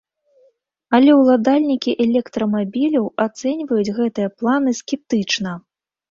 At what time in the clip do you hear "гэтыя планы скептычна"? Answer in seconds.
3.99-5.51